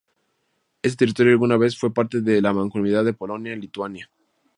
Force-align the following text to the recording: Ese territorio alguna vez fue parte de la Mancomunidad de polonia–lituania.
Ese 0.81 0.95
territorio 0.97 1.33
alguna 1.33 1.57
vez 1.57 1.77
fue 1.77 1.93
parte 1.93 2.21
de 2.21 2.41
la 2.41 2.53
Mancomunidad 2.53 3.05
de 3.05 3.13
polonia–lituania. 3.13 4.09